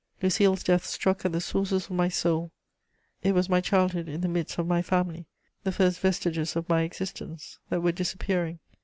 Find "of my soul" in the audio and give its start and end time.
1.85-2.51